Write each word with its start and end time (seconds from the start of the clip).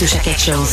Touche 0.00 0.16
à 0.16 0.18
quelque 0.20 0.40
chose. 0.40 0.70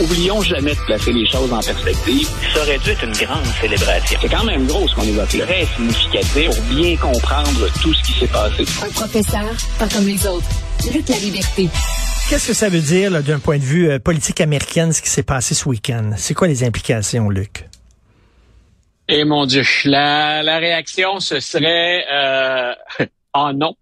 Oublions 0.00 0.40
jamais 0.40 0.74
de 0.74 0.80
placer 0.86 1.12
les 1.12 1.26
choses 1.26 1.52
en 1.52 1.60
perspective. 1.60 2.26
Ça 2.54 2.62
aurait 2.62 2.78
dû 2.78 2.88
être 2.88 3.04
une 3.04 3.12
grande 3.12 3.44
célébration. 3.60 4.18
C'est 4.18 4.30
quand 4.30 4.44
même 4.44 4.66
gros 4.66 4.88
ce 4.88 4.94
qu'on 4.94 5.02
évoque 5.02 5.34
là. 5.34 5.44
Très 5.44 5.66
significatif 5.76 6.46
pour 6.46 6.62
bien 6.74 6.96
comprendre 6.96 7.68
tout 7.82 7.92
ce 7.92 8.02
qui 8.02 8.18
s'est 8.18 8.28
passé. 8.28 8.64
Un 8.82 8.90
professeur, 8.92 9.44
pas 9.78 9.88
comme 9.90 10.06
les 10.06 10.26
autres. 10.26 10.46
Lutte 10.90 11.10
la 11.10 11.18
liberté. 11.18 11.68
Qu'est-ce 12.30 12.48
que 12.48 12.54
ça 12.54 12.70
veut 12.70 12.80
dire 12.80 13.22
d'un 13.22 13.38
point 13.38 13.58
de 13.58 13.62
vue 13.62 13.90
euh, 13.90 13.98
politique 13.98 14.40
américaine, 14.40 14.94
ce 14.94 15.02
qui 15.02 15.10
s'est 15.10 15.22
passé 15.22 15.54
ce 15.54 15.68
week-end? 15.68 16.12
C'est 16.16 16.32
quoi 16.32 16.48
les 16.48 16.64
implications, 16.64 17.28
Luc? 17.28 17.68
Eh 19.08 19.26
mon 19.26 19.44
Dieu, 19.44 19.64
la, 19.84 20.42
la 20.42 20.56
réaction, 20.56 21.20
ce 21.20 21.40
serait 21.40 22.06
euh, 22.10 22.72
oh 23.34 23.50
non. 23.54 23.74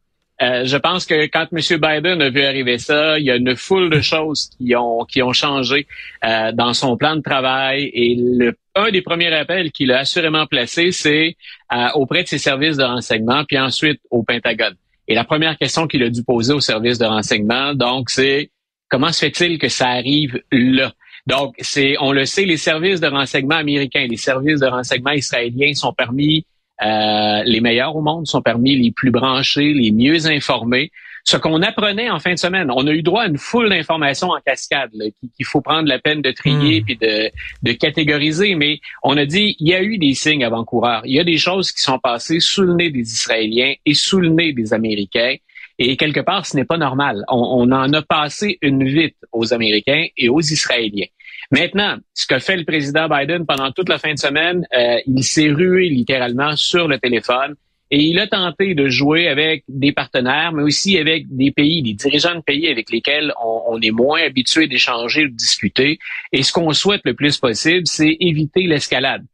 Euh, 0.42 0.64
je 0.64 0.76
pense 0.78 1.04
que 1.04 1.26
quand 1.26 1.46
M. 1.52 1.58
Biden 1.58 2.22
a 2.22 2.30
vu 2.30 2.42
arriver 2.42 2.78
ça, 2.78 3.18
il 3.18 3.26
y 3.26 3.30
a 3.30 3.36
une 3.36 3.56
foule 3.56 3.90
de 3.90 4.00
choses 4.00 4.50
qui 4.56 4.74
ont 4.74 5.04
qui 5.04 5.22
ont 5.22 5.34
changé 5.34 5.86
euh, 6.24 6.52
dans 6.52 6.72
son 6.72 6.96
plan 6.96 7.16
de 7.16 7.20
travail. 7.20 7.90
Et 7.92 8.16
le, 8.18 8.56
un 8.74 8.90
des 8.90 9.02
premiers 9.02 9.34
appels 9.34 9.70
qu'il 9.70 9.92
a 9.92 9.98
assurément 9.98 10.46
placé, 10.46 10.92
c'est 10.92 11.37
euh, 11.73 11.88
auprès 11.95 12.23
de 12.23 12.28
ses 12.28 12.38
services 12.38 12.78
de 12.78 12.84
renseignement, 12.84 13.45
puis 13.45 13.59
ensuite 13.59 14.00
au 14.10 14.23
Pentagone. 14.23 14.76
Et 15.09 15.15
la 15.15 15.24
première 15.24 15.59
question 15.59 15.87
qu'il 15.87 16.02
a 16.04 16.09
dû 16.09 16.23
poser 16.23 16.52
aux 16.54 16.60
services 16.60 16.98
de 16.98 17.04
renseignement, 17.04 17.74
donc, 17.74 18.10
c'est 18.10 18.50
comment 18.88 19.12
se 19.12 19.18
fait-il 19.26 19.59
que 19.59 19.68
ça 19.68 19.88
arrive 19.88 20.40
là? 20.52 20.93
Donc, 21.26 21.54
c'est, 21.59 21.96
on 22.00 22.12
le 22.12 22.24
sait, 22.24 22.45
les 22.45 22.56
services 22.56 23.00
de 23.00 23.09
renseignement 23.09 23.56
américains, 23.56 24.06
les 24.09 24.16
services 24.16 24.60
de 24.60 24.66
renseignement 24.66 25.10
israéliens 25.10 25.74
sont 25.74 25.93
permis 25.93 26.46
euh, 26.82 27.42
les 27.45 27.60
meilleurs 27.60 27.96
au 27.96 28.02
monde, 28.02 28.26
sont 28.26 28.42
parmi 28.42 28.76
les 28.76 28.90
plus 28.90 29.10
branchés, 29.10 29.73
les 29.73 29.90
mieux 29.90 30.26
informés. 30.26 30.90
Ce 31.24 31.37
qu'on 31.37 31.60
apprenait 31.62 32.09
en 32.09 32.18
fin 32.18 32.32
de 32.32 32.38
semaine, 32.38 32.70
on 32.74 32.87
a 32.87 32.92
eu 32.92 33.02
droit 33.02 33.22
à 33.24 33.26
une 33.26 33.37
foule 33.37 33.68
d'informations 33.68 34.30
en 34.30 34.40
cascade 34.40 34.90
qu'il 35.37 35.46
faut 35.46 35.60
prendre 35.60 35.87
la 35.87 35.98
peine 35.98 36.22
de 36.22 36.30
trier 36.30 36.80
hmm. 36.80 36.84
puis 36.84 36.96
de, 36.96 37.30
de 37.62 37.72
catégoriser, 37.72 38.54
mais 38.54 38.80
on 39.02 39.16
a 39.16 39.26
dit 39.26 39.56
il 39.60 39.68
y 39.68 39.74
a 39.74 39.82
eu 39.82 39.98
des 39.98 40.14
signes 40.14 40.45
avant-coureurs. 40.45 41.02
Il 41.04 41.14
y 41.14 41.20
a 41.20 41.24
des 41.24 41.37
choses 41.37 41.72
qui 41.72 41.82
sont 41.82 41.98
passées 41.98 42.40
sous 42.40 42.62
le 42.62 42.74
nez 42.74 42.90
des 42.90 43.00
Israéliens 43.12 43.74
et 43.84 43.94
sous 43.94 44.20
le 44.20 44.30
nez 44.30 44.52
des 44.52 44.72
Américains. 44.72 45.37
Et 45.78 45.96
quelque 45.96 46.20
part, 46.20 46.46
ce 46.46 46.56
n'est 46.56 46.65
pas 46.65 46.76
normal. 46.76 47.24
On, 47.28 47.68
on 47.68 47.72
en 47.72 47.92
a 47.92 48.02
passé 48.02 48.59
une 48.60 48.84
vite 48.84 49.16
aux 49.32 49.52
Américains 49.52 50.06
et 50.16 50.28
aux 50.28 50.40
Israéliens. 50.40 51.06
Maintenant, 51.51 51.96
ce 52.15 52.26
que 52.26 52.38
fait 52.38 52.56
le 52.56 52.65
président 52.65 53.09
Biden 53.09 53.45
pendant 53.45 53.73
toute 53.73 53.88
la 53.88 53.98
fin 53.98 54.15
de 54.15 54.18
semaine, 54.18 54.65
euh, 54.76 54.98
il 55.06 55.24
s'est 55.24 55.51
rué 55.51 55.88
littéralement 55.88 56.54
sur 56.56 56.87
le 56.87 56.98
téléphone 56.98 57.56
et 57.90 58.04
il 58.04 58.20
a 58.20 58.29
tenté 58.29 58.74
de 58.74 58.88
jouer 58.88 59.26
avec 59.26 59.65
des 59.66 59.90
partenaires, 59.90 60.52
mais 60.52 60.62
aussi 60.62 60.96
avec 60.96 61.24
des 61.28 61.51
pays, 61.51 61.82
des 61.82 61.95
dirigeants 61.95 62.37
de 62.37 62.40
pays 62.40 62.68
avec 62.68 62.90
lesquels 62.90 63.32
on, 63.43 63.80
est 63.80 63.90
moins 63.90 64.22
habitué 64.22 64.69
d'échanger 64.69 65.25
ou 65.25 65.28
de 65.28 65.34
discuter. 65.34 65.98
Et 66.31 66.44
ce 66.44 66.53
qu'on 66.53 66.72
souhaite 66.72 67.00
le 67.04 67.15
plus 67.15 67.38
possible, 67.38 67.82
c'est 67.87 68.16
éviter 68.21 68.62
l'escalade 68.62 69.25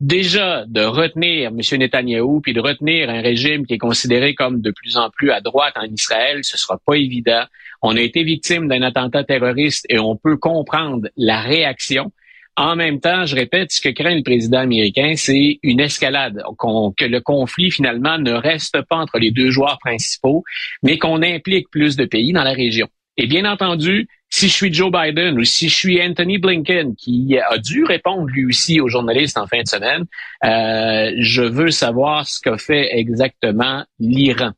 déjà 0.00 0.64
de 0.66 0.80
retenir 0.80 1.50
M. 1.50 1.78
Netanyahou 1.78 2.40
puis 2.40 2.54
de 2.54 2.60
retenir 2.60 3.10
un 3.10 3.20
régime 3.20 3.66
qui 3.66 3.74
est 3.74 3.78
considéré 3.78 4.34
comme 4.34 4.60
de 4.60 4.70
plus 4.70 4.96
en 4.96 5.10
plus 5.10 5.30
à 5.30 5.40
droite 5.40 5.74
en 5.76 5.84
Israël, 5.84 6.40
ce 6.42 6.56
sera 6.56 6.78
pas 6.84 6.94
évident. 6.94 7.44
On 7.82 7.96
a 7.96 8.00
été 8.00 8.22
victime 8.22 8.68
d'un 8.68 8.82
attentat 8.82 9.24
terroriste 9.24 9.86
et 9.88 9.98
on 9.98 10.16
peut 10.16 10.36
comprendre 10.36 11.08
la 11.16 11.40
réaction. 11.40 12.12
En 12.56 12.76
même 12.76 13.00
temps, 13.00 13.24
je 13.24 13.34
répète, 13.34 13.72
ce 13.72 13.80
que 13.80 13.88
craint 13.88 14.14
le 14.14 14.22
président 14.22 14.58
américain, 14.58 15.14
c'est 15.16 15.58
une 15.62 15.80
escalade, 15.80 16.42
que 16.58 17.04
le 17.04 17.20
conflit 17.20 17.70
finalement 17.70 18.18
ne 18.18 18.32
reste 18.32 18.82
pas 18.82 18.96
entre 18.96 19.18
les 19.18 19.30
deux 19.30 19.50
joueurs 19.50 19.78
principaux, 19.78 20.44
mais 20.82 20.98
qu'on 20.98 21.22
implique 21.22 21.70
plus 21.70 21.96
de 21.96 22.04
pays 22.04 22.32
dans 22.32 22.44
la 22.44 22.52
région. 22.52 22.88
Et 23.16 23.26
bien 23.26 23.50
entendu, 23.50 24.08
si 24.28 24.48
je 24.48 24.52
suis 24.52 24.72
Joe 24.72 24.92
Biden 24.92 25.38
ou 25.38 25.44
si 25.44 25.68
je 25.68 25.74
suis 25.74 26.02
Anthony 26.02 26.38
Blinken, 26.38 26.94
qui 26.96 27.36
a 27.38 27.58
dû 27.58 27.84
répondre 27.84 28.26
lui 28.26 28.46
aussi 28.46 28.80
aux 28.80 28.88
journalistes 28.88 29.36
en 29.36 29.46
fin 29.46 29.62
de 29.62 29.68
semaine, 29.68 30.04
euh, 30.44 31.12
je 31.18 31.42
veux 31.42 31.70
savoir 31.70 32.26
ce 32.26 32.40
qu'a 32.40 32.56
fait 32.56 32.96
exactement 32.96 33.84
l'Iran. 33.98 34.52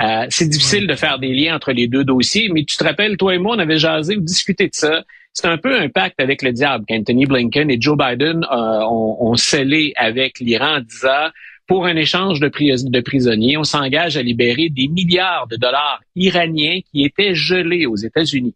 Euh, 0.00 0.26
c'est 0.28 0.48
difficile 0.48 0.86
de 0.86 0.94
faire 0.94 1.18
des 1.18 1.32
liens 1.32 1.54
entre 1.54 1.72
les 1.72 1.86
deux 1.86 2.04
dossiers, 2.04 2.48
mais 2.52 2.64
tu 2.64 2.76
te 2.76 2.84
rappelles, 2.84 3.16
toi 3.16 3.34
et 3.34 3.38
moi, 3.38 3.56
on 3.56 3.58
avait 3.58 3.78
jasé 3.78 4.16
ou 4.16 4.20
discuté 4.20 4.68
de 4.68 4.74
ça. 4.74 5.04
C'est 5.32 5.46
un 5.46 5.58
peu 5.58 5.76
un 5.76 5.88
pacte 5.88 6.20
avec 6.20 6.42
le 6.42 6.52
diable 6.52 6.84
qu'Anthony 6.86 7.26
Blinken 7.26 7.70
et 7.70 7.80
Joe 7.80 7.96
Biden 7.96 8.44
euh, 8.44 8.80
ont, 8.88 9.16
ont, 9.20 9.36
scellé 9.36 9.92
avec 9.96 10.38
l'Iran 10.40 10.76
en 10.76 10.80
disant 10.80 11.30
pour 11.66 11.86
un 11.86 11.96
échange 11.96 12.40
de, 12.40 12.48
de 12.48 13.00
prisonniers, 13.00 13.56
on 13.56 13.64
s'engage 13.64 14.16
à 14.16 14.22
libérer 14.22 14.68
des 14.68 14.88
milliards 14.88 15.46
de 15.48 15.56
dollars 15.56 16.00
iraniens 16.14 16.80
qui 16.90 17.04
étaient 17.04 17.34
gelés 17.34 17.86
aux 17.86 17.96
États-Unis. 17.96 18.54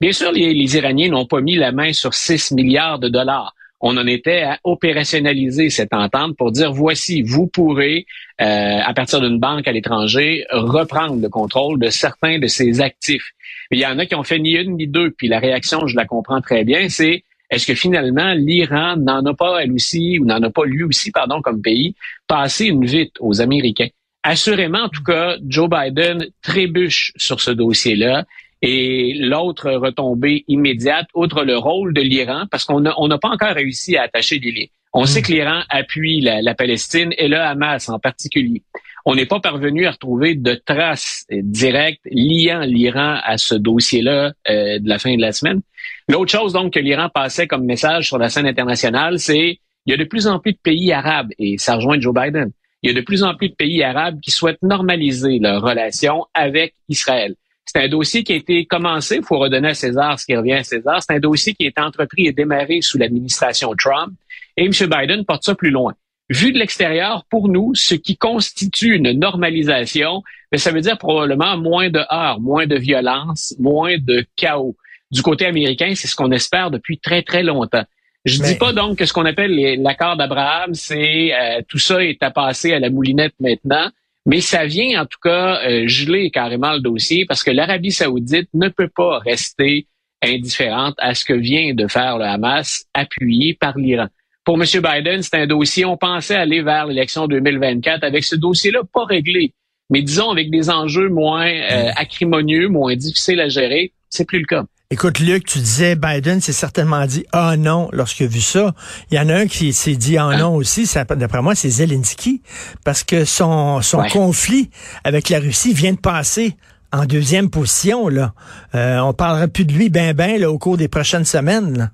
Bien 0.00 0.12
sûr, 0.12 0.32
les, 0.32 0.76
Iraniens 0.76 1.08
n'ont 1.08 1.26
pas 1.26 1.40
mis 1.40 1.56
la 1.56 1.72
main 1.72 1.92
sur 1.92 2.14
6 2.14 2.52
milliards 2.52 2.98
de 2.98 3.08
dollars. 3.08 3.54
On 3.80 3.96
en 3.96 4.06
était 4.06 4.42
à 4.42 4.58
opérationnaliser 4.64 5.70
cette 5.70 5.94
entente 5.94 6.36
pour 6.36 6.50
dire 6.50 6.72
voici, 6.72 7.22
vous 7.22 7.46
pourrez, 7.46 8.06
euh, 8.40 8.80
à 8.84 8.92
partir 8.92 9.20
d'une 9.20 9.38
banque 9.38 9.68
à 9.68 9.72
l'étranger, 9.72 10.44
reprendre 10.50 11.20
le 11.20 11.28
contrôle 11.28 11.78
de 11.78 11.88
certains 11.88 12.38
de 12.38 12.48
ces 12.48 12.80
actifs. 12.80 13.30
Il 13.70 13.78
y 13.78 13.86
en 13.86 13.98
a 13.98 14.06
qui 14.06 14.14
ont 14.14 14.24
fait 14.24 14.38
ni 14.38 14.56
une 14.56 14.76
ni 14.76 14.86
deux, 14.86 15.10
puis 15.10 15.28
la 15.28 15.38
réaction, 15.38 15.86
je 15.86 15.96
la 15.96 16.06
comprends 16.06 16.40
très 16.40 16.64
bien, 16.64 16.88
c'est 16.88 17.22
est-ce 17.50 17.66
que 17.66 17.74
finalement 17.74 18.34
l'Iran 18.34 18.96
n'en 18.96 19.24
a 19.24 19.34
pas 19.34 19.62
elle 19.62 19.72
aussi, 19.72 20.18
ou 20.18 20.26
n'en 20.26 20.42
a 20.42 20.50
pas 20.50 20.64
lui 20.64 20.84
aussi, 20.84 21.10
pardon, 21.10 21.40
comme 21.40 21.62
pays, 21.62 21.94
passé 22.26 22.66
une 22.66 22.84
vite 22.84 23.14
aux 23.20 23.40
Américains? 23.40 23.88
Assurément, 24.22 24.80
en 24.80 24.88
tout 24.88 25.02
cas, 25.02 25.36
Joe 25.46 25.70
Biden 25.70 26.26
trébuche 26.42 27.12
sur 27.16 27.40
ce 27.40 27.50
dossier-là. 27.50 28.26
Et 28.62 29.14
l'autre 29.18 29.70
retombée 29.72 30.44
immédiate, 30.48 31.06
outre 31.14 31.44
le 31.44 31.56
rôle 31.56 31.94
de 31.94 32.00
l'Iran, 32.00 32.44
parce 32.50 32.64
qu'on 32.64 32.80
n'a 32.80 33.18
pas 33.18 33.28
encore 33.28 33.54
réussi 33.54 33.96
à 33.96 34.02
attacher 34.02 34.38
des 34.38 34.50
liens. 34.50 34.66
On 34.92 35.04
sait 35.04 35.20
hmm. 35.20 35.22
que 35.22 35.32
l'Iran 35.32 35.60
appuie 35.68 36.20
la, 36.20 36.54
Palestine 36.54 37.12
et 37.18 37.28
le 37.28 37.38
Hamas 37.38 37.88
en 37.88 37.98
particulier. 37.98 38.62
On 39.04 39.14
n'est 39.14 39.26
pas 39.26 39.40
parvenu 39.40 39.86
à 39.86 39.92
retrouver 39.92 40.34
de 40.34 40.54
traces 40.54 41.24
directes 41.30 42.02
liant 42.10 42.60
l'Iran 42.60 43.20
à 43.22 43.38
ce 43.38 43.54
dossier-là 43.54 44.32
euh, 44.50 44.78
de 44.78 44.88
la 44.88 44.98
fin 44.98 45.14
de 45.14 45.20
la 45.20 45.32
semaine. 45.32 45.60
L'autre 46.08 46.32
chose 46.32 46.52
donc 46.52 46.74
que 46.74 46.80
l'Iran 46.80 47.08
passait 47.08 47.46
comme 47.46 47.64
message 47.64 48.08
sur 48.08 48.18
la 48.18 48.28
scène 48.28 48.46
internationale, 48.46 49.18
c'est 49.18 49.60
il 49.86 49.90
y 49.90 49.94
a 49.94 49.96
de 49.96 50.04
plus 50.04 50.26
en 50.26 50.38
plus 50.38 50.52
de 50.52 50.58
pays 50.62 50.92
arabes, 50.92 51.30
et 51.38 51.56
ça 51.56 51.76
rejoint 51.76 51.98
Joe 51.98 52.12
Biden, 52.12 52.50
il 52.82 52.90
y 52.90 52.92
a 52.92 52.96
de 52.96 53.04
plus 53.04 53.22
en 53.22 53.34
plus 53.34 53.48
de 53.48 53.54
pays 53.54 53.82
arabes 53.82 54.20
qui 54.20 54.30
souhaitent 54.30 54.62
normaliser 54.62 55.38
leurs 55.38 55.62
relations 55.62 56.26
avec 56.34 56.74
Israël. 56.88 57.34
C'est 57.70 57.82
un 57.82 57.88
dossier 57.88 58.24
qui 58.24 58.32
a 58.32 58.36
été 58.36 58.64
commencé, 58.64 59.16
il 59.16 59.22
faut 59.22 59.38
redonner 59.38 59.68
à 59.68 59.74
César 59.74 60.18
ce 60.18 60.24
qui 60.24 60.34
revient 60.34 60.54
à 60.54 60.64
César. 60.64 61.02
C'est 61.02 61.14
un 61.14 61.20
dossier 61.20 61.52
qui 61.52 61.66
a 61.66 61.68
été 61.68 61.82
entrepris 61.82 62.26
et 62.26 62.32
démarré 62.32 62.80
sous 62.80 62.96
l'administration 62.96 63.74
Trump. 63.76 64.14
Et 64.56 64.64
M. 64.64 64.72
Biden 64.72 65.26
porte 65.26 65.44
ça 65.44 65.54
plus 65.54 65.70
loin. 65.70 65.92
Vu 66.30 66.52
de 66.52 66.58
l'extérieur, 66.58 67.26
pour 67.28 67.48
nous, 67.48 67.74
ce 67.74 67.94
qui 67.94 68.16
constitue 68.16 68.96
une 68.96 69.12
normalisation, 69.12 70.22
mais 70.50 70.56
ben, 70.56 70.58
ça 70.58 70.72
veut 70.72 70.80
dire 70.80 70.96
probablement 70.96 71.58
moins 71.58 71.90
de 71.90 72.00
heurts, 72.10 72.40
moins 72.40 72.66
de 72.66 72.76
violence, 72.76 73.54
moins 73.58 73.96
de 73.98 74.26
chaos. 74.36 74.74
Du 75.10 75.20
côté 75.20 75.44
américain, 75.44 75.92
c'est 75.94 76.06
ce 76.06 76.16
qu'on 76.16 76.32
espère 76.32 76.70
depuis 76.70 76.98
très, 76.98 77.22
très 77.22 77.42
longtemps. 77.42 77.84
Je 78.24 78.42
ne 78.42 78.46
dis 78.46 78.56
pas 78.56 78.72
donc 78.72 78.98
que 78.98 79.04
ce 79.04 79.12
qu'on 79.12 79.26
appelle 79.26 79.82
l'accord 79.82 80.16
d'Abraham, 80.16 80.74
c'est 80.74 81.34
euh, 81.34 81.62
tout 81.68 81.78
ça 81.78 82.02
est 82.02 82.22
à 82.22 82.30
passer 82.30 82.72
à 82.72 82.78
la 82.78 82.90
moulinette 82.90 83.34
maintenant. 83.40 83.90
Mais 84.28 84.42
ça 84.42 84.66
vient 84.66 85.00
en 85.00 85.06
tout 85.06 85.18
cas 85.22 85.58
euh, 85.64 85.88
geler 85.88 86.30
carrément 86.30 86.74
le 86.74 86.80
dossier 86.80 87.24
parce 87.24 87.42
que 87.42 87.50
l'Arabie 87.50 87.92
saoudite 87.92 88.50
ne 88.52 88.68
peut 88.68 88.90
pas 88.94 89.20
rester 89.20 89.86
indifférente 90.22 90.94
à 90.98 91.14
ce 91.14 91.24
que 91.24 91.32
vient 91.32 91.72
de 91.72 91.88
faire 91.88 92.18
le 92.18 92.26
Hamas 92.26 92.84
appuyé 92.92 93.56
par 93.58 93.78
l'Iran. 93.78 94.08
Pour 94.44 94.56
M. 94.62 94.64
Biden, 94.82 95.22
c'est 95.22 95.36
un 95.36 95.46
dossier, 95.46 95.86
on 95.86 95.96
pensait 95.96 96.34
aller 96.34 96.60
vers 96.60 96.86
l'élection 96.86 97.26
2024 97.26 98.04
avec 98.04 98.22
ce 98.22 98.36
dossier-là 98.36 98.82
pas 98.92 99.06
réglé, 99.06 99.54
mais 99.88 100.02
disons 100.02 100.30
avec 100.30 100.50
des 100.50 100.68
enjeux 100.68 101.08
moins 101.08 101.50
euh, 101.50 101.90
acrimonieux, 101.96 102.68
moins 102.68 102.96
difficiles 102.96 103.40
à 103.40 103.48
gérer, 103.48 103.92
c'est 104.10 104.26
plus 104.26 104.40
le 104.40 104.46
cas. 104.46 104.64
Écoute, 104.90 105.18
Luc, 105.18 105.44
tu 105.44 105.58
disais 105.58 105.96
Biden 105.96 106.40
s'est 106.40 106.54
certainement 106.54 107.04
dit 107.04 107.26
ah 107.32 107.58
non 107.58 107.90
lorsqu'il 107.92 108.24
a 108.24 108.28
vu 108.30 108.40
ça. 108.40 108.74
Il 109.10 109.18
y 109.18 109.20
en 109.20 109.28
a 109.28 109.34
un 109.34 109.46
qui 109.46 109.74
s'est 109.74 109.96
dit 109.96 110.16
ah 110.16 110.34
non 110.38 110.54
aussi. 110.54 110.90
D'après 111.10 111.42
moi, 111.42 111.54
c'est 111.54 111.68
Zelensky 111.68 112.40
parce 112.86 113.04
que 113.04 113.26
son 113.26 113.82
son 113.82 114.02
conflit 114.04 114.70
avec 115.04 115.28
la 115.28 115.40
Russie 115.40 115.74
vient 115.74 115.92
de 115.92 116.00
passer 116.00 116.56
en 116.90 117.04
deuxième 117.04 117.50
position. 117.50 118.08
Là. 118.08 118.32
Euh, 118.74 118.98
on 119.00 119.12
parlera 119.12 119.46
plus 119.46 119.66
de 119.66 119.74
lui 119.74 119.90
ben 119.90 120.14
ben 120.14 120.40
là, 120.40 120.50
au 120.50 120.56
cours 120.58 120.78
des 120.78 120.88
prochaines 120.88 121.26
semaines. 121.26 121.90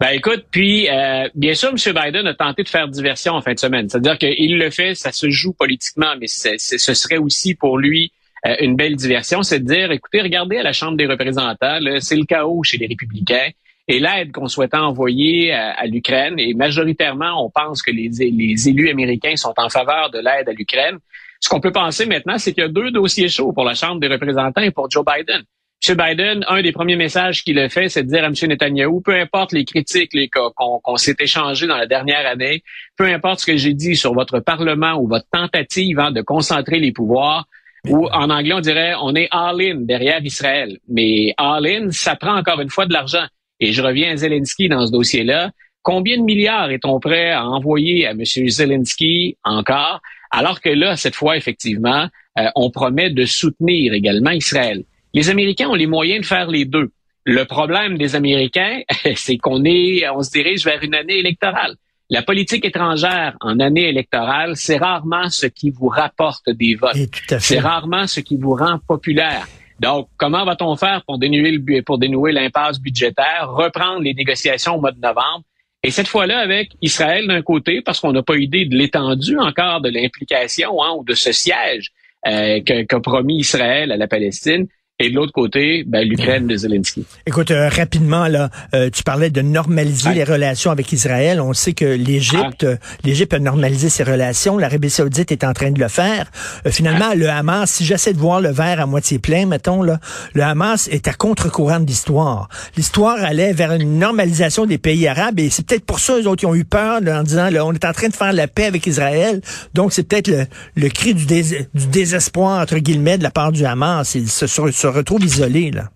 Ben 0.00 0.10
écoute, 0.10 0.44
puis 0.50 0.90
euh, 0.90 1.30
bien 1.34 1.54
sûr, 1.54 1.70
M. 1.70 1.76
Biden 1.76 2.26
a 2.26 2.34
tenté 2.34 2.62
de 2.62 2.68
faire 2.68 2.88
diversion 2.88 3.32
en 3.32 3.40
fin 3.40 3.54
de 3.54 3.58
semaine. 3.58 3.88
C'est-à-dire 3.88 4.18
qu'il 4.18 4.58
le 4.58 4.68
fait, 4.68 4.94
ça 4.94 5.12
se 5.12 5.30
joue 5.30 5.54
politiquement, 5.54 6.14
mais 6.20 6.26
ce 6.26 6.58
serait 6.94 7.16
aussi 7.16 7.54
pour 7.54 7.78
lui 7.78 8.12
euh, 8.46 8.56
une 8.60 8.76
belle 8.76 8.96
diversion, 8.96 9.42
c'est 9.42 9.60
de 9.60 9.64
dire, 9.64 9.90
écoutez, 9.92 10.20
regardez 10.20 10.58
à 10.58 10.62
la 10.62 10.72
Chambre 10.72 10.96
des 10.96 11.06
représentants, 11.06 11.78
c'est 12.00 12.16
le 12.16 12.24
chaos 12.24 12.62
chez 12.62 12.78
les 12.78 12.86
républicains. 12.86 13.50
Et 13.88 13.98
l'aide 13.98 14.30
qu'on 14.30 14.46
souhaitait 14.46 14.76
envoyer 14.76 15.52
à, 15.52 15.84
l'Ukraine, 15.86 16.38
et 16.38 16.54
majoritairement, 16.54 17.44
on 17.44 17.50
pense 17.50 17.82
que 17.82 17.90
les, 17.90 18.08
les 18.08 18.68
élus 18.68 18.88
américains 18.88 19.34
sont 19.34 19.54
en 19.56 19.68
faveur 19.68 20.10
de 20.10 20.18
l'aide 20.18 20.48
à 20.48 20.52
l'Ukraine. 20.52 20.98
Ce 21.40 21.48
qu'on 21.48 21.60
peut 21.60 21.72
penser 21.72 22.06
maintenant, 22.06 22.38
c'est 22.38 22.52
qu'il 22.52 22.62
y 22.62 22.66
a 22.66 22.68
deux 22.68 22.92
dossiers 22.92 23.28
chauds 23.28 23.52
pour 23.52 23.64
la 23.64 23.74
Chambre 23.74 24.00
des 24.00 24.06
représentants 24.06 24.62
et 24.62 24.70
pour 24.70 24.88
Joe 24.88 25.04
Biden. 25.04 25.42
M. 25.88 25.96
Biden, 25.96 26.44
un 26.46 26.62
des 26.62 26.70
premiers 26.70 26.94
messages 26.94 27.42
qu'il 27.42 27.58
a 27.58 27.68
fait, 27.68 27.88
c'est 27.88 28.04
de 28.04 28.08
dire 28.08 28.22
à 28.22 28.28
M. 28.28 28.34
Netanyahu, 28.40 29.02
peu 29.04 29.18
importe 29.18 29.52
les 29.52 29.64
critiques 29.64 30.12
qu'on 30.54 30.96
s'est 30.96 31.16
échangées 31.18 31.66
dans 31.66 31.76
la 31.76 31.86
dernière 31.86 32.24
année, 32.24 32.62
peu 32.96 33.04
importe 33.06 33.40
ce 33.40 33.46
que 33.46 33.56
j'ai 33.56 33.74
dit 33.74 33.96
sur 33.96 34.14
votre 34.14 34.38
Parlement 34.38 34.94
ou 34.94 35.08
votre 35.08 35.26
tentative 35.32 35.98
hein, 35.98 36.12
de 36.12 36.22
concentrer 36.22 36.78
les 36.78 36.92
pouvoirs, 36.92 37.46
ou 37.88 38.08
en 38.12 38.30
anglais, 38.30 38.54
on 38.54 38.60
dirait 38.60 38.94
on 39.00 39.14
est 39.14 39.28
all-in 39.30 39.80
derrière 39.80 40.24
Israël. 40.24 40.78
Mais 40.88 41.34
all-in, 41.36 41.90
ça 41.90 42.16
prend 42.16 42.36
encore 42.36 42.60
une 42.60 42.70
fois 42.70 42.86
de 42.86 42.92
l'argent. 42.92 43.26
Et 43.60 43.72
je 43.72 43.82
reviens 43.82 44.12
à 44.12 44.16
Zelensky 44.16 44.68
dans 44.68 44.86
ce 44.86 44.92
dossier-là. 44.92 45.50
Combien 45.82 46.16
de 46.16 46.22
milliards 46.22 46.70
est-on 46.70 47.00
prêt 47.00 47.32
à 47.32 47.44
envoyer 47.44 48.06
à 48.06 48.12
M. 48.12 48.24
Zelensky 48.24 49.36
encore? 49.42 50.00
Alors 50.30 50.60
que 50.60 50.68
là, 50.68 50.96
cette 50.96 51.16
fois, 51.16 51.36
effectivement, 51.36 52.08
euh, 52.38 52.48
on 52.54 52.70
promet 52.70 53.10
de 53.10 53.24
soutenir 53.24 53.92
également 53.92 54.30
Israël. 54.30 54.84
Les 55.12 55.28
Américains 55.28 55.68
ont 55.68 55.74
les 55.74 55.86
moyens 55.86 56.22
de 56.22 56.26
faire 56.26 56.48
les 56.48 56.64
deux. 56.64 56.90
Le 57.24 57.44
problème 57.44 57.98
des 57.98 58.14
Américains, 58.14 58.80
c'est 59.16 59.38
qu'on 59.38 59.64
est, 59.64 60.08
on 60.08 60.22
se 60.22 60.30
dirige 60.30 60.64
vers 60.64 60.82
une 60.82 60.94
année 60.94 61.18
électorale. 61.18 61.74
La 62.12 62.20
politique 62.20 62.66
étrangère 62.66 63.38
en 63.40 63.58
année 63.58 63.88
électorale, 63.88 64.52
c'est 64.54 64.76
rarement 64.76 65.30
ce 65.30 65.46
qui 65.46 65.70
vous 65.70 65.88
rapporte 65.88 66.50
des 66.50 66.74
votes. 66.74 66.94
C'est 67.38 67.58
rarement 67.58 68.06
ce 68.06 68.20
qui 68.20 68.36
vous 68.36 68.54
rend 68.54 68.78
populaire. 68.86 69.48
Donc, 69.80 70.08
comment 70.18 70.44
va-t-on 70.44 70.76
faire 70.76 71.02
pour 71.06 71.18
dénouer, 71.18 71.80
pour 71.80 71.96
dénouer 71.96 72.32
l'impasse 72.32 72.78
budgétaire, 72.78 73.50
reprendre 73.50 74.02
les 74.02 74.12
négociations 74.12 74.74
au 74.74 74.80
mois 74.82 74.92
de 74.92 75.00
novembre? 75.00 75.44
Et 75.82 75.90
cette 75.90 76.06
fois-là, 76.06 76.40
avec 76.40 76.72
Israël 76.82 77.26
d'un 77.26 77.40
côté, 77.40 77.80
parce 77.80 77.98
qu'on 77.98 78.12
n'a 78.12 78.22
pas 78.22 78.36
idée 78.36 78.66
de 78.66 78.76
l'étendue 78.76 79.38
encore 79.38 79.80
de 79.80 79.88
l'implication 79.88 80.82
hein, 80.82 80.94
ou 80.98 81.04
de 81.04 81.14
ce 81.14 81.32
siège 81.32 81.92
euh, 82.26 82.60
qu'a 82.60 83.00
promis 83.00 83.38
Israël 83.38 83.90
à 83.90 83.96
la 83.96 84.06
Palestine, 84.06 84.66
et 85.02 85.10
de 85.10 85.16
l'autre 85.16 85.32
côté, 85.32 85.84
ben, 85.84 86.06
l'Ukraine 86.06 86.46
de 86.46 86.56
Zelensky. 86.56 87.04
Écoute, 87.26 87.50
euh, 87.50 87.68
rapidement, 87.68 88.28
là, 88.28 88.50
euh, 88.74 88.88
tu 88.88 89.02
parlais 89.02 89.30
de 89.30 89.42
normaliser 89.42 90.14
les 90.14 90.22
relations 90.22 90.70
avec 90.70 90.92
Israël. 90.92 91.40
On 91.40 91.52
sait 91.52 91.72
que 91.72 91.84
l'Égypte, 91.84 92.64
ah. 92.64 92.76
l'Égypte 93.04 93.34
a 93.34 93.40
normalisé 93.40 93.88
ses 93.88 94.04
relations. 94.04 94.58
L'Arabie 94.58 94.90
saoudite 94.90 95.32
est 95.32 95.42
en 95.44 95.52
train 95.52 95.72
de 95.72 95.80
le 95.80 95.88
faire. 95.88 96.30
Euh, 96.66 96.70
finalement, 96.70 97.08
ah. 97.10 97.14
le 97.16 97.28
Hamas, 97.28 97.70
si 97.70 97.84
j'essaie 97.84 98.12
de 98.12 98.18
voir 98.18 98.40
le 98.40 98.50
verre 98.50 98.80
à 98.80 98.86
moitié 98.86 99.18
plein, 99.18 99.46
mettons, 99.46 99.82
là, 99.82 99.98
le 100.34 100.42
Hamas 100.42 100.88
est 100.88 101.08
à 101.08 101.12
contre-courant 101.12 101.80
de 101.80 101.86
l'histoire. 101.86 102.48
L'histoire 102.76 103.22
allait 103.22 103.52
vers 103.52 103.72
une 103.72 103.98
normalisation 103.98 104.66
des 104.66 104.78
pays 104.78 105.08
arabes 105.08 105.40
et 105.40 105.50
c'est 105.50 105.66
peut-être 105.66 105.84
pour 105.84 105.98
ça, 105.98 106.18
eux 106.18 106.28
autres, 106.28 106.40
qui 106.40 106.46
ont 106.46 106.54
eu 106.54 106.64
peur 106.64 107.00
en 107.06 107.22
disant, 107.24 107.50
là, 107.50 107.66
on 107.66 107.72
est 107.72 107.84
en 107.84 107.92
train 107.92 108.08
de 108.08 108.14
faire 108.14 108.32
la 108.32 108.46
paix 108.46 108.66
avec 108.66 108.86
Israël. 108.86 109.40
Donc, 109.74 109.92
c'est 109.92 110.04
peut-être 110.04 110.28
le, 110.28 110.46
le 110.76 110.88
cri 110.88 111.14
du, 111.14 111.26
du, 111.26 111.86
désespoir, 111.88 112.60
entre 112.60 112.78
guillemets, 112.78 113.18
de 113.18 113.24
la 113.24 113.30
part 113.30 113.50
du 113.50 113.64
Hamas. 113.64 114.14
Ils 114.14 114.28
se, 114.28 114.46
retrouve 114.92 115.24
isolé, 115.24 115.70
là. 115.70 115.90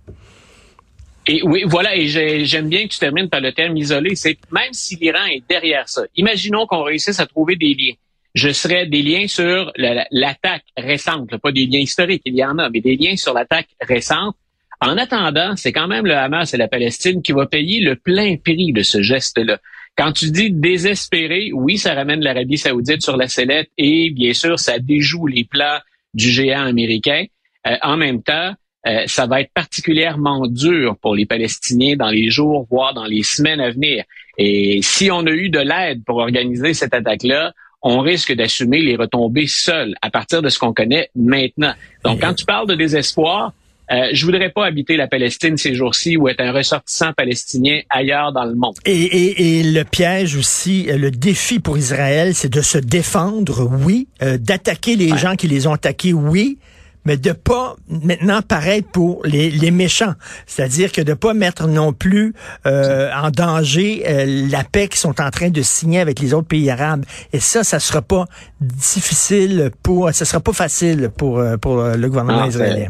Et 1.29 1.43
oui, 1.43 1.65
voilà, 1.67 1.97
et 1.97 2.07
j'aime 2.07 2.69
bien 2.69 2.85
que 2.85 2.93
tu 2.93 2.99
termines 2.99 3.29
par 3.29 3.41
le 3.41 3.53
terme 3.53 3.77
isolé. 3.77 4.15
C'est 4.15 4.39
même 4.53 4.73
si 4.73 4.97
l'Iran 4.97 5.25
est 5.27 5.43
derrière 5.49 5.89
ça. 5.89 6.03
Imaginons 6.17 6.67
qu'on 6.67 6.85
réussisse 6.85 7.19
à 7.19 7.27
trouver 7.27 7.57
des 7.57 7.75
liens. 7.75 7.95
Je 8.35 8.51
serais 8.51 8.87
des 8.87 9.03
liens 9.03 9.27
sur 9.27 9.73
l'attaque 9.77 10.65
récente, 10.77 11.37
pas 11.39 11.53
des 11.53 11.67
liens 11.67 11.81
historiques, 11.81 12.23
il 12.27 12.37
y 12.37 12.45
en 12.45 12.59
a, 12.59 12.69
mais 12.69 12.81
des 12.81 12.95
liens 12.97 13.17
sur 13.17 13.33
l'attaque 13.33 13.69
récente. 13.81 14.37
En 14.81 14.99
attendant, 14.99 15.57
c'est 15.57 15.73
quand 15.73 15.89
même 15.89 16.05
le 16.05 16.15
Hamas 16.15 16.53
et 16.53 16.59
la 16.59 16.69
Palestine 16.69 17.23
qui 17.23 17.33
va 17.33 17.47
payer 17.47 17.81
le 17.81 17.97
plein 17.97 18.37
prix 18.37 18.73
de 18.73 18.83
ce 18.83 19.01
geste-là. 19.01 19.59
Quand 19.97 20.13
tu 20.13 20.31
dis 20.31 20.51
désespéré, 20.51 21.51
oui, 21.55 21.79
ça 21.79 21.95
ramène 21.95 22.21
l'Arabie 22.21 22.59
saoudite 22.59 23.01
sur 23.01 23.17
la 23.17 23.29
sellette 23.29 23.71
et 23.79 24.11
bien 24.11 24.35
sûr, 24.35 24.59
ça 24.59 24.79
déjoue 24.79 25.27
les 25.27 25.45
plans 25.45 25.79
du 26.13 26.29
géant 26.29 26.67
américain. 26.67 27.25
Euh, 27.67 27.77
en 27.83 27.97
même 27.97 28.23
temps, 28.23 28.53
euh, 28.87 29.03
ça 29.07 29.27
va 29.27 29.41
être 29.41 29.51
particulièrement 29.53 30.47
dur 30.47 30.97
pour 31.01 31.15
les 31.17 31.27
Palestiniens 31.27 31.97
dans 31.97 32.11
les 32.11 32.31
jours, 32.31 32.67
voire 32.71 32.95
dans 32.95 33.05
les 33.05 33.25
semaines 33.25 33.61
à 33.61 33.71
venir. 33.71 34.05
Et 34.39 34.81
si 34.83 35.11
on 35.11 35.27
a 35.27 35.31
eu 35.31 35.49
de 35.49 35.59
l'aide 35.59 36.05
pour 36.05 36.19
organiser 36.19 36.73
cette 36.73 36.95
attaque-là, 36.95 37.53
on 37.83 38.01
risque 38.01 38.33
d'assumer 38.33 38.81
les 38.81 38.97
retombées 38.97 39.47
seuls 39.49 39.95
à 40.03 40.11
partir 40.11 40.41
de 40.41 40.49
ce 40.49 40.59
qu'on 40.59 40.73
connaît 40.73 41.11
maintenant. 41.17 41.73
Donc, 42.05 42.21
quand 42.21 42.35
tu 42.35 42.45
parles 42.45 42.69
de 42.69 42.75
désespoir, 42.75 43.53
euh, 43.91 44.09
je 44.13 44.25
voudrais 44.25 44.51
pas 44.51 44.67
habiter 44.67 44.97
la 44.97 45.07
Palestine 45.07 45.57
ces 45.57 45.75
jours-ci 45.75 46.17
ou 46.17 46.29
être 46.29 46.41
un 46.41 46.53
ressortissant 46.53 47.13
palestinien 47.13 47.81
ailleurs 47.89 48.33
dans 48.33 48.45
le 48.45 48.55
monde. 48.55 48.75
Et, 48.85 49.63
le 49.63 49.83
piège 49.85 50.37
aussi, 50.37 50.87
euh, 50.89 50.97
le 50.97 51.11
défi 51.11 51.61
pour 51.61 51.79
Israël, 51.79 52.35
c'est 52.35 52.49
de 52.49 52.61
se 52.61 52.79
défendre, 52.79 53.69
oui, 53.85 54.09
d'attaquer 54.21 54.97
les 54.97 55.17
gens 55.17 55.37
qui 55.37 55.49
les 55.49 55.67
ont 55.67 55.73
attaqués, 55.73 56.13
oui, 56.13 56.59
mais 57.07 57.17
de 57.17 57.33
pas 57.33 57.77
maintenant 57.89 58.43
paraître 58.43 58.89
pour 58.91 59.23
les, 59.25 59.51
les 59.51 59.71
méchants. 59.71 60.15
C'est-à-dire 60.45 60.93
que 60.93 61.01
de 61.01 61.15
pas 61.15 61.33
mettre 61.33 61.69
non 61.69 61.93
plus 61.93 62.35
euh, 62.67 63.11
en 63.15 63.31
danger 63.31 64.03
euh, 64.07 64.49
la 64.51 64.65
paix 64.65 64.89
qu'ils 64.89 64.99
sont 64.99 65.21
en 65.21 65.31
train 65.31 65.51
de 65.51 65.63
signer 65.63 66.01
avec 66.01 66.19
les 66.21 66.35
autres 66.35 66.49
pays 66.49 66.69
arabes. 66.69 67.05
Et 67.33 67.41
ça, 67.41 67.65
ça 67.65 67.79
sera 67.79 68.03
pas 68.03 68.27
difficile 68.61 69.71
pour, 69.83 70.13
ça 70.13 70.25
sera 70.25 70.41
pas 70.41 70.53
facile 70.53 71.11
pour 71.17 71.39
euh, 71.39 71.57
pour 71.57 71.77
le 71.83 72.09
gouvernement 72.09 72.43
ah, 72.45 72.49
israélien. 72.49 72.89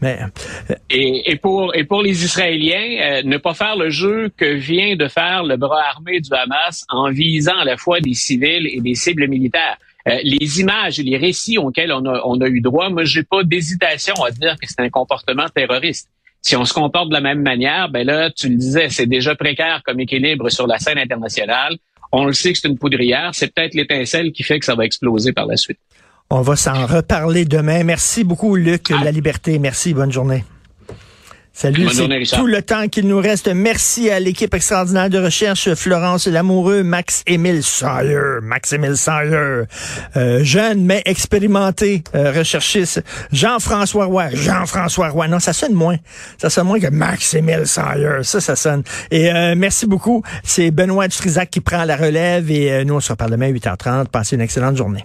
Mais 0.00 0.18
et, 0.88 1.30
et, 1.30 1.36
pour 1.36 1.74
et 1.76 1.84
pour 1.84 2.02
les 2.02 2.24
Israéliens, 2.24 3.22
ne 3.22 3.36
pas 3.36 3.54
faire 3.54 3.76
le 3.76 3.90
jeu 3.90 4.30
que 4.36 4.54
vient 4.54 4.96
de 4.96 5.06
faire 5.08 5.44
le 5.44 5.56
bras 5.56 5.82
armé 5.94 6.20
du 6.20 6.30
Hamas 6.32 6.84
en 6.88 7.10
visant 7.10 7.58
à 7.58 7.64
la 7.64 7.76
fois 7.76 8.00
des 8.00 8.14
civils 8.14 8.66
et 8.66 8.80
des 8.80 8.94
cibles 8.94 9.28
militaires. 9.28 9.76
Euh, 10.08 10.18
les 10.24 10.60
images 10.60 10.98
et 10.98 11.02
les 11.02 11.16
récits 11.16 11.58
auxquels 11.58 11.92
on 11.92 12.04
a, 12.06 12.22
on 12.24 12.40
a 12.40 12.48
eu 12.48 12.60
droit, 12.60 12.90
moi, 12.90 13.04
j'ai 13.04 13.22
pas 13.22 13.44
d'hésitation 13.44 14.14
à 14.24 14.30
dire 14.30 14.56
que 14.60 14.66
c'est 14.66 14.80
un 14.80 14.90
comportement 14.90 15.46
terroriste. 15.54 16.08
Si 16.40 16.56
on 16.56 16.64
se 16.64 16.74
comporte 16.74 17.08
de 17.08 17.14
la 17.14 17.20
même 17.20 17.42
manière, 17.42 17.88
ben 17.88 18.04
là, 18.04 18.30
tu 18.30 18.48
le 18.48 18.56
disais, 18.56 18.88
c'est 18.90 19.06
déjà 19.06 19.36
précaire 19.36 19.82
comme 19.84 20.00
équilibre 20.00 20.50
sur 20.50 20.66
la 20.66 20.78
scène 20.78 20.98
internationale. 20.98 21.76
On 22.10 22.24
le 22.24 22.32
sait 22.32 22.52
que 22.52 22.58
c'est 22.58 22.68
une 22.68 22.78
poudrière. 22.78 23.30
C'est 23.32 23.54
peut-être 23.54 23.74
l'étincelle 23.74 24.32
qui 24.32 24.42
fait 24.42 24.58
que 24.58 24.64
ça 24.64 24.74
va 24.74 24.84
exploser 24.84 25.32
par 25.32 25.46
la 25.46 25.56
suite. 25.56 25.78
On 26.30 26.40
va 26.40 26.56
s'en 26.56 26.86
reparler 26.86 27.44
demain. 27.44 27.84
Merci 27.84 28.24
beaucoup, 28.24 28.56
Luc. 28.56 28.90
Ah. 28.90 29.04
La 29.04 29.12
liberté. 29.12 29.58
Merci. 29.58 29.94
Bonne 29.94 30.10
journée. 30.10 30.44
Salut, 31.54 31.86
c'est 31.90 32.36
tout 32.36 32.46
le 32.46 32.62
temps 32.62 32.88
qu'il 32.88 33.06
nous 33.06 33.18
reste. 33.18 33.46
Merci 33.48 34.08
à 34.08 34.18
l'équipe 34.18 34.54
extraordinaire 34.54 35.10
de 35.10 35.18
recherche, 35.18 35.74
Florence 35.74 36.26
Lamoureux, 36.26 36.82
Max-Émile 36.82 37.62
Sawyer, 37.62 38.40
Max-Émile 38.42 38.96
Sawyer, 38.96 39.64
euh, 40.16 40.42
jeune 40.42 40.82
mais 40.82 41.02
expérimenté 41.04 42.04
euh, 42.14 42.32
recherchiste, 42.32 43.04
Jean-François 43.32 44.06
Roy, 44.06 44.30
Jean-François 44.32 45.10
Roy. 45.10 45.28
Non, 45.28 45.40
ça 45.40 45.52
sonne 45.52 45.74
moins. 45.74 45.98
Ça 46.38 46.48
sonne 46.48 46.66
moins 46.66 46.80
que 46.80 46.88
Max-Émile 46.88 47.66
Sawyer. 47.66 48.22
Ça, 48.22 48.40
ça 48.40 48.56
sonne. 48.56 48.82
Et 49.10 49.30
euh, 49.30 49.54
merci 49.54 49.86
beaucoup. 49.86 50.22
C'est 50.42 50.70
Benoît 50.70 51.06
Dutrisac 51.06 51.50
qui 51.50 51.60
prend 51.60 51.84
la 51.84 51.96
relève 51.96 52.50
et 52.50 52.82
nous, 52.86 52.94
on 52.94 53.00
se 53.00 53.12
reparle 53.12 53.30
demain 53.30 53.48
à 53.48 53.52
8h30. 53.52 54.06
Passez 54.06 54.36
une 54.36 54.42
excellente 54.42 54.76
journée. 54.78 55.04